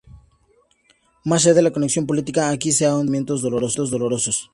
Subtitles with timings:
[1.23, 4.49] Más allá de la conexión política, aquí se ahonda en sentimientos dolorosos.